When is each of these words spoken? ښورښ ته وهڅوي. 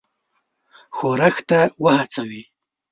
ښورښ 0.95 1.35
ته 1.49 1.59
وهڅوي. 1.83 2.41